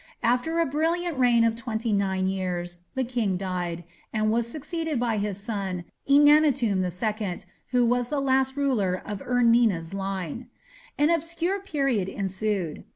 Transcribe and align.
After 0.23 0.59
a 0.59 0.65
brilliant 0.65 1.19
reign 1.19 1.43
of 1.43 1.55
twenty 1.55 1.93
nine 1.93 2.25
years 2.25 2.79
the 2.95 3.03
king 3.03 3.37
died, 3.37 3.83
and 4.11 4.31
was 4.31 4.47
succeeded 4.47 4.99
by 4.99 5.19
his 5.19 5.37
son, 5.39 5.83
Enannatum 6.09 6.83
II, 6.83 7.39
who 7.69 7.85
was 7.85 8.09
the 8.09 8.19
last 8.19 8.57
ruler 8.57 8.95
of 9.05 9.21
Ur 9.21 9.43
Nina's 9.43 9.93
line. 9.93 10.47
An 10.97 11.11
obscure 11.11 11.59
period 11.59 12.09
ensued. 12.09 12.83